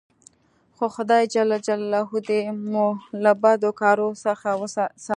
[0.75, 2.85] خو خداى جل جلاله دي مو
[3.23, 5.09] له بدو کارو څخه ساتي.